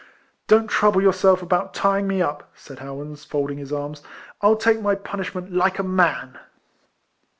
[0.47, 4.01] "Don't trouble yourselves about tying me up," said Howans, folding his arms;
[4.41, 6.39] "I'll take my punishment like a man